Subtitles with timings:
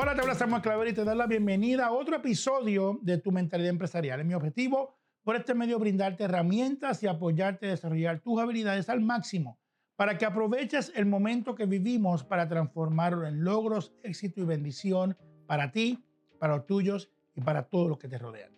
[0.00, 3.32] Hola, te habla Samuel Claver y te doy la bienvenida a otro episodio de Tu
[3.32, 4.20] Mentalidad Empresarial.
[4.20, 4.94] Es mi objetivo
[5.24, 9.58] por este medio brindarte herramientas y apoyarte a desarrollar tus habilidades al máximo
[9.96, 15.16] para que aproveches el momento que vivimos para transformarlo en logros, éxito y bendición
[15.48, 16.04] para ti,
[16.38, 18.52] para los tuyos y para todos los que te rodean.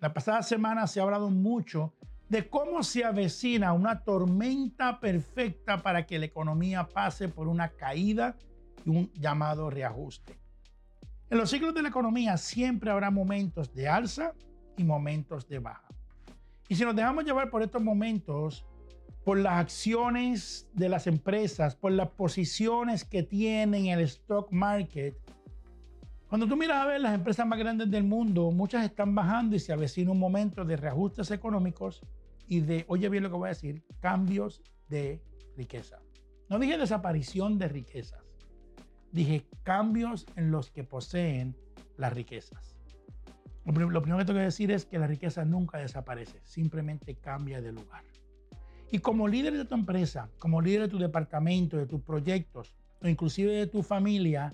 [0.00, 1.94] La pasada semana se ha hablado mucho
[2.28, 8.36] de cómo se avecina una tormenta perfecta para que la economía pase por una caída
[8.84, 10.43] y un llamado reajuste.
[11.30, 14.34] En los ciclos de la economía siempre habrá momentos de alza
[14.76, 15.88] y momentos de baja.
[16.68, 18.64] Y si nos dejamos llevar por estos momentos,
[19.24, 25.16] por las acciones de las empresas, por las posiciones que tienen en el stock market,
[26.28, 29.60] cuando tú miras a ver las empresas más grandes del mundo, muchas están bajando y
[29.60, 32.02] se avecina un momento de reajustes económicos
[32.48, 35.22] y de, oye bien lo que voy a decir, cambios de
[35.56, 36.00] riqueza.
[36.48, 38.23] No dije desaparición de riquezas,
[39.14, 41.54] dije cambios en los que poseen
[41.96, 42.76] las riquezas.
[43.64, 47.72] Lo, primero que tengo que decir es que la riqueza nunca desaparece, simplemente cambia de
[47.72, 48.02] lugar.
[48.90, 53.08] Y como líder de tu empresa, como líder de tu departamento, de tus proyectos, o
[53.08, 54.52] inclusive de tu familia,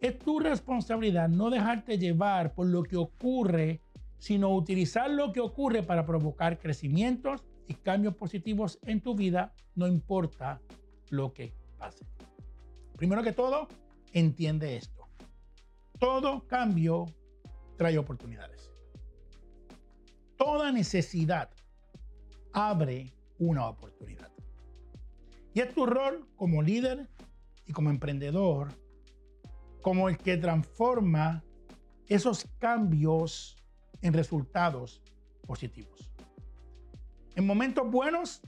[0.00, 3.82] es tu responsabilidad no dejarte llevar por lo que ocurre,
[4.16, 9.86] sino utilizar lo que ocurre para provocar crecimientos y cambios positivos en tu vida, no
[9.86, 10.60] importa
[11.10, 12.04] lo que pase.
[12.96, 13.68] Primero que todo,
[14.12, 15.08] entiende esto.
[15.98, 17.06] Todo cambio
[17.76, 18.70] trae oportunidades.
[20.36, 21.50] Toda necesidad
[22.52, 24.30] abre una oportunidad.
[25.54, 27.08] Y es tu rol como líder
[27.66, 28.68] y como emprendedor,
[29.82, 31.42] como el que transforma
[32.06, 33.56] esos cambios
[34.02, 35.02] en resultados
[35.46, 36.12] positivos.
[37.34, 38.40] En momentos buenos,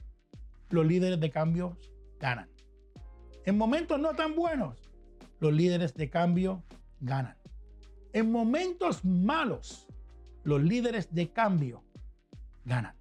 [0.70, 2.48] los líderes de cambios ganan.
[3.44, 4.89] En momentos no tan buenos,
[5.40, 6.62] los líderes de cambio
[7.00, 7.36] ganan.
[8.12, 9.88] En momentos malos,
[10.44, 11.82] los líderes de cambio
[12.64, 12.94] ganan.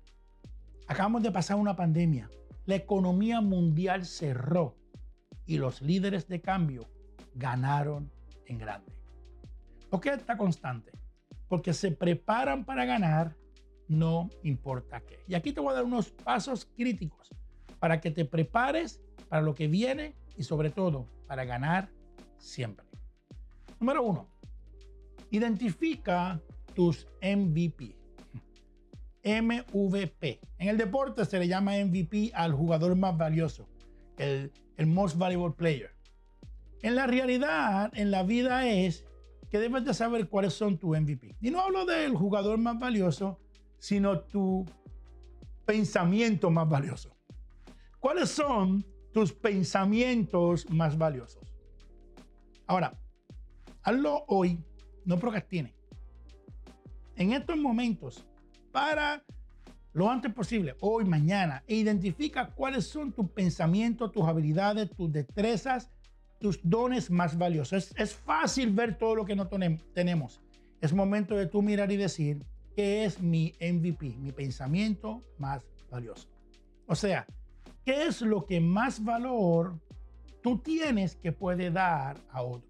[0.87, 2.29] Acabamos de pasar una pandemia.
[2.65, 4.75] La economía mundial cerró
[5.45, 6.87] y los líderes de cambio
[7.35, 8.11] ganaron
[8.45, 8.93] en grande.
[9.89, 10.91] ¿Por qué está constante?
[11.47, 13.35] Porque se preparan para ganar,
[13.87, 15.19] no importa qué.
[15.27, 17.29] Y aquí te voy a dar unos pasos críticos
[17.79, 21.89] para que te prepares para lo que viene y sobre todo para ganar
[22.39, 22.85] siempre.
[23.79, 24.27] Número uno,
[25.31, 26.41] identifica
[26.73, 27.95] tus MVP.
[29.23, 30.39] MVP.
[30.57, 33.67] En el deporte se le llama MVP al jugador más valioso,
[34.17, 35.91] el, el most valuable player.
[36.81, 39.05] En la realidad, en la vida es
[39.49, 41.35] que debes de saber cuáles son tus MVP.
[41.41, 43.39] Y no hablo del jugador más valioso,
[43.79, 44.65] sino tu
[45.65, 47.15] pensamiento más valioso.
[47.99, 51.43] ¿Cuáles son tus pensamientos más valiosos?
[52.69, 52.93] Ahora,
[53.81, 54.63] hazlo hoy,
[55.03, 55.73] no procrastine.
[57.15, 58.23] En estos momentos,
[58.71, 59.23] para
[59.93, 65.89] lo antes posible, hoy, mañana, e identifica cuáles son tus pensamientos, tus habilidades, tus destrezas,
[66.39, 67.91] tus dones más valiosos.
[67.97, 70.39] Es, fácil ver todo lo que no tenemos.
[70.79, 76.29] Es momento de tú mirar y decir, ¿qué es mi MVP, mi pensamiento más valioso?
[76.85, 77.25] O sea,
[77.83, 79.73] ¿qué es lo que más valor
[80.41, 82.69] tú tienes que puede dar a otros?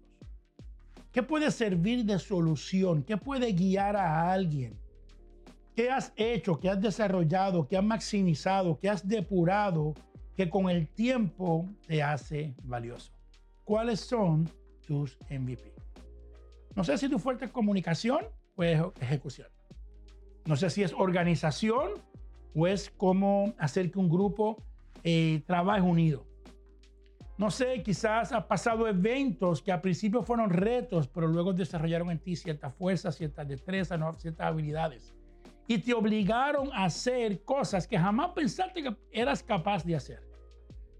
[1.12, 3.02] ¿Qué puede servir de solución?
[3.02, 4.78] ¿Qué puede guiar a alguien?
[5.74, 6.60] ¿Qué has hecho?
[6.60, 7.66] ¿Qué has desarrollado?
[7.66, 8.78] ¿Qué has maximizado?
[8.78, 9.94] ¿Qué has depurado?
[10.36, 13.12] Que con el tiempo te hace valioso.
[13.64, 14.48] ¿Cuáles son
[14.86, 15.72] tus MVP?
[16.76, 18.26] No sé si tu fuerte es comunicación
[18.56, 19.48] o es ejecución.
[20.46, 21.90] No sé si es organización
[22.54, 24.62] o es cómo hacer que un grupo
[25.02, 26.29] eh, trabaje unido.
[27.40, 32.18] No sé, quizás has pasado eventos que al principio fueron retos, pero luego desarrollaron en
[32.18, 35.14] ti ciertas fuerzas, ciertas destrezas, ciertas habilidades.
[35.66, 40.20] Y te obligaron a hacer cosas que jamás pensaste que eras capaz de hacer.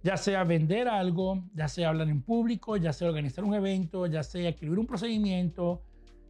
[0.02, 4.22] Ya sea vender algo, ya sea hablar en público, ya sea organizar un evento, ya
[4.22, 5.82] sea escribir un procedimiento,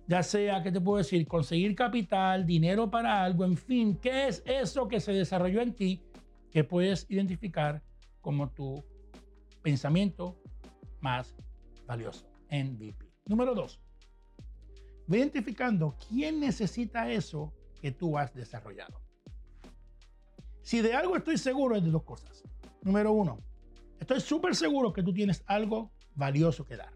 [0.09, 1.25] ya sea, ¿qué te puedo decir?
[1.29, 6.03] Conseguir capital, dinero para algo, en fin, ¿qué es eso que se desarrolló en ti
[6.51, 7.81] que puedes identificar
[8.21, 8.90] como tu
[9.62, 10.37] pensamiento
[11.01, 11.35] más
[11.87, 13.11] valioso, MVP.
[13.27, 13.81] Número dos,
[15.09, 19.01] identificando quién necesita eso que tú has desarrollado.
[20.62, 22.43] Si de algo estoy seguro es de dos cosas.
[22.83, 23.41] Número uno,
[23.99, 26.93] estoy súper seguro que tú tienes algo valioso que dar.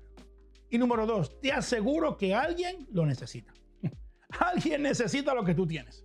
[0.70, 3.52] Y número dos, te aseguro que alguien lo necesita.
[4.28, 6.04] alguien necesita lo que tú tienes.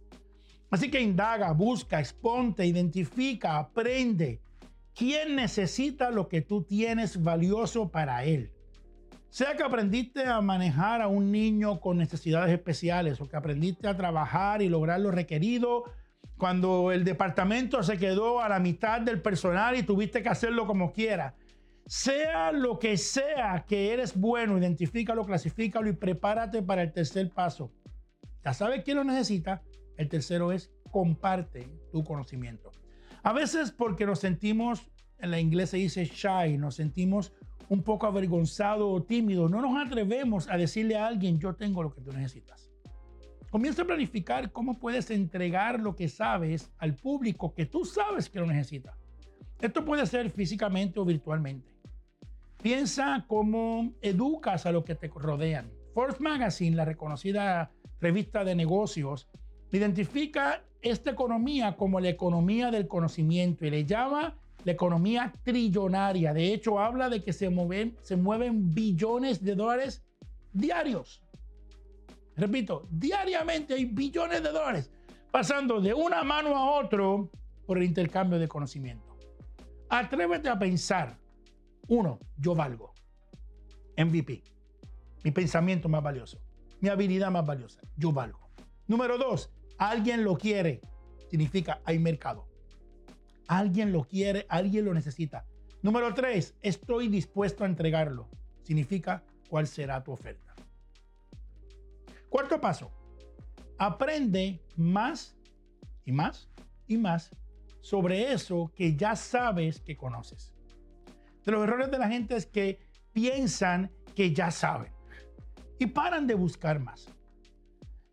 [0.69, 4.41] Así que indaga, busca, exponte, identifica, aprende,
[4.95, 8.51] ¿Quién necesita lo que tú tienes valioso para él?
[9.29, 13.95] Sea que aprendiste a manejar a un niño con necesidades especiales o que aprendiste a
[13.95, 15.83] trabajar y lograr lo requerido
[16.37, 20.93] cuando el departamento se quedó a la mitad del personal y tuviste que hacerlo como
[20.93, 21.35] quiera.
[21.85, 27.71] Sea lo que sea que eres bueno, identifícalo, clasifícalo y prepárate para el tercer paso.
[28.43, 29.61] Ya sabes quién lo necesita.
[29.97, 32.71] El tercero es comparte tu conocimiento.
[33.23, 37.33] A veces porque nos sentimos, en la inglés se dice shy, nos sentimos
[37.67, 41.93] un poco avergonzado o tímido, no nos atrevemos a decirle a alguien, yo tengo lo
[41.93, 42.71] que tú necesitas.
[43.51, 48.39] Comienza a planificar cómo puedes entregar lo que sabes al público que tú sabes que
[48.39, 48.95] lo necesita.
[49.59, 51.69] Esto puede ser físicamente o virtualmente.
[52.61, 55.71] Piensa cómo educas a los que te rodean.
[55.93, 59.27] Forbes Magazine, la reconocida revista de negocios,
[59.71, 66.33] identifica esta economía como la economía del conocimiento y le llama la economía trillonaria.
[66.33, 70.03] De hecho, habla de que se mueven, se mueven billones de dólares
[70.53, 71.21] diarios.
[72.35, 74.91] Repito, diariamente hay billones de dólares
[75.31, 77.29] pasando de una mano a otro
[77.65, 79.17] por el intercambio de conocimiento.
[79.89, 81.17] Atrévete a pensar,
[81.87, 82.93] uno, yo valgo.
[83.97, 84.43] MVP,
[85.23, 86.39] mi pensamiento más valioso,
[86.79, 88.49] mi habilidad más valiosa, yo valgo.
[88.87, 90.81] Número dos, alguien lo quiere,
[91.29, 92.47] significa hay mercado.
[93.47, 95.45] Alguien lo quiere, alguien lo necesita.
[95.81, 98.29] Número tres, estoy dispuesto a entregarlo.
[98.63, 100.53] Significa cuál será tu oferta.
[102.29, 102.91] Cuarto paso,
[103.79, 105.35] aprende más
[106.05, 106.47] y más
[106.85, 107.31] y más
[107.81, 110.53] sobre eso que ya sabes que conoces.
[111.43, 112.79] De los errores de la gente es que
[113.13, 114.91] piensan que ya saben
[115.79, 117.07] y paran de buscar más.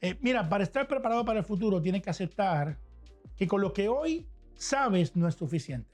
[0.06, 2.78] Eh, mira, para estar preparado para el futuro tienes que aceptar
[3.36, 5.90] que con lo que hoy sabes no es suficiente.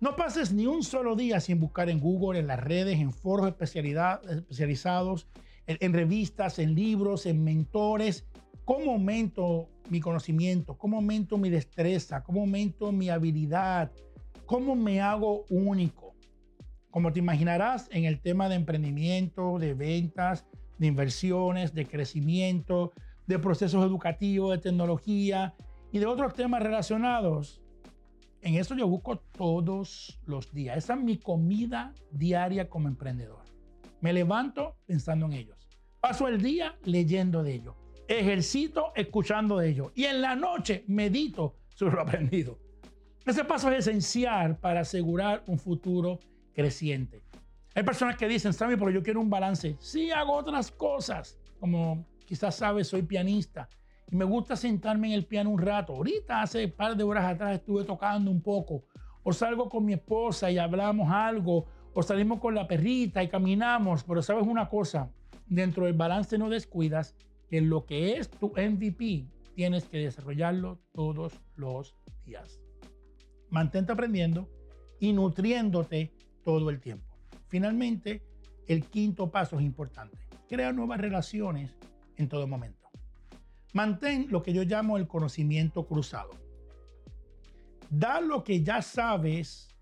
[0.00, 3.46] No pases ni un solo día sin buscar en Google, en las redes, en foros
[3.46, 5.28] especializados,
[5.68, 8.26] en, revistas, en libros, en mentores.
[8.64, 10.76] ¿Cómo aumento mi conocimiento?
[10.76, 12.24] ¿Cómo aumento mi destreza?
[12.24, 13.92] ¿Cómo aumento mi habilidad?
[14.44, 16.16] ¿Cómo me hago único?
[16.90, 20.44] Como te imaginarás, en el tema de emprendimiento, de ventas,
[20.78, 22.92] de inversiones, de crecimiento,
[23.26, 25.54] de procesos educativos, de tecnología,
[25.92, 27.60] y de otros temas relacionados.
[28.40, 30.76] En eso yo busco todos los días.
[30.76, 33.42] Esa es mi comida diaria como emprendedor.
[34.00, 35.56] Me levanto pensando en ellos.
[36.00, 37.74] Paso el día leyendo de ellos.
[38.06, 39.90] Ejercito escuchando de ellos.
[39.94, 42.58] Y en la noche medito sobre lo aprendido.
[43.26, 46.20] Ese paso es esencial para asegurar un futuro
[46.54, 47.22] creciente.
[47.78, 49.76] Hay personas que dicen, Sammy, pero yo quiero un balance.
[49.78, 51.38] Sí, hago otras cosas.
[51.60, 53.68] Como quizás sabes, soy pianista
[54.10, 55.92] y me gusta sentarme en el piano un rato.
[55.92, 58.82] Ahorita, hace un par de horas atrás, estuve tocando un poco.
[59.22, 61.66] O salgo con mi esposa y hablamos algo.
[61.94, 64.02] O salimos con la perrita y caminamos.
[64.02, 65.12] Pero sabes una cosa,
[65.46, 67.14] dentro del balance no descuidas
[67.48, 72.60] que lo que es tu MVP tienes que desarrollarlo todos los días.
[73.50, 74.48] Mantente aprendiendo
[74.98, 77.07] y nutriéndote todo el tiempo.
[77.48, 78.22] Finalmente,
[78.66, 80.18] el quinto paso es importante.
[80.48, 81.74] Crea nuevas relaciones
[82.16, 82.88] en todo momento.
[83.72, 86.30] Mantén lo que yo llamo el conocimiento cruzado.
[87.90, 89.74] Da lo que ya sabes,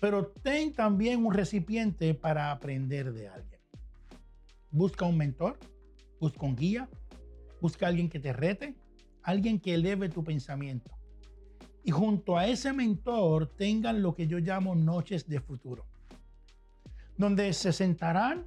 [0.00, 3.60] pero ten también un recipiente para aprender de alguien.
[4.70, 5.58] Busca un mentor,
[6.20, 6.88] busca un guía,
[7.60, 8.74] busca alguien que te rete,
[9.22, 10.90] alguien que eleve tu pensamiento.
[11.84, 15.86] Y junto a ese mentor tengan lo que yo llamo noches de futuro,
[17.18, 18.46] donde se sentarán,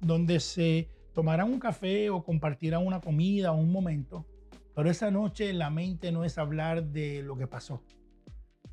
[0.00, 4.26] donde se tomarán un café o compartirán una comida o un momento,
[4.74, 7.82] pero esa noche la mente no es hablar de lo que pasó.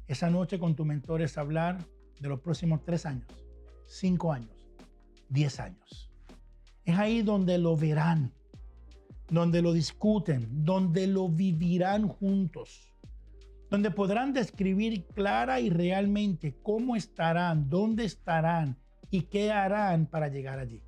[0.08, 1.78] Esa noche con tu mentor es hablar
[2.20, 3.28] de los próximos tres años,
[3.86, 4.56] cinco años,
[5.30, 6.12] diez años.
[6.84, 8.32] Es ahí donde lo verán,
[9.30, 12.96] donde lo discuten, donde lo vivirán juntos,
[13.70, 18.78] donde podrán describir clara y realmente cómo estarán, dónde estarán
[19.10, 20.82] y qué harán para llegar allí.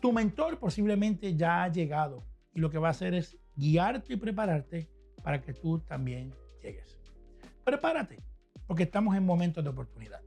[0.00, 2.24] Tu mentor posiblemente ya ha llegado
[2.54, 4.88] y lo que va a hacer es guiarte y prepararte
[5.22, 6.98] para que tú también llegues.
[7.64, 8.18] Prepárate,
[8.66, 10.20] porque estamos en momentos de oportunidad.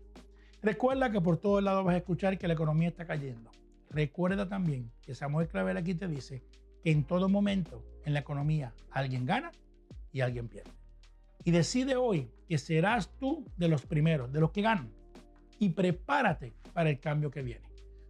[0.61, 3.51] Recuerda que por todos lados vas a escuchar que la economía está cayendo.
[3.89, 6.43] Recuerda también que Samuel Clavel aquí te dice
[6.83, 9.51] que en todo momento en la economía alguien gana
[10.11, 10.71] y alguien pierde.
[11.43, 14.91] Y decide hoy que serás tú de los primeros, de los que ganan.
[15.59, 17.65] Y prepárate para el cambio que viene.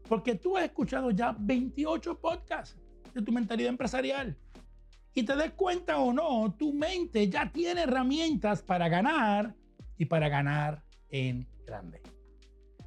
[0.07, 2.77] Porque tú has escuchado ya 28 podcasts
[3.13, 4.37] de tu mentalidad empresarial.
[5.13, 9.55] Y te des cuenta o no, tu mente ya tiene herramientas para ganar
[9.97, 12.01] y para ganar en grande.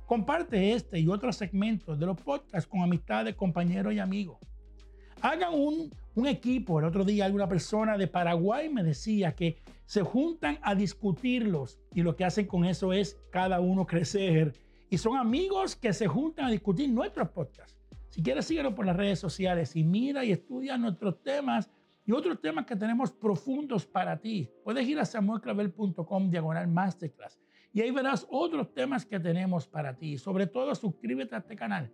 [0.04, 4.38] Comparte este y otros segmentos de los podcasts con amistades, compañeros y amigos.
[5.20, 5.90] Hagan un,
[6.26, 6.80] equipo.
[6.80, 12.02] El otro día alguna persona de Paraguay me decía que se juntan a discutirlos y
[12.02, 14.52] lo que hacen con eso es cada uno crecer.
[14.90, 17.76] Y son amigos que se juntan a discutir nuestros podcasts.
[18.10, 21.70] Si quieres, síguenos por las redes sociales y mira y estudia nuestros temas
[22.04, 24.50] y otros temas que tenemos profundos para ti.
[24.64, 27.38] Puedes ir a samuelclavel.com diagonal masterclass
[27.72, 30.18] y ahí verás otros temas que tenemos para ti.
[30.18, 31.92] Sobre todo, suscríbete a este canal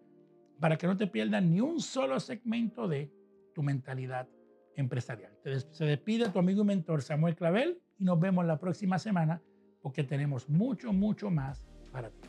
[0.60, 3.10] para que no te pierdas ni un solo segmento de
[3.54, 4.28] tu mentalidad
[4.76, 5.32] empresarial.
[5.70, 9.40] Se despide tu amigo y mentor Samuel Clavel y nos vemos la próxima semana
[9.82, 12.28] porque tenemos mucho, mucho más para ti.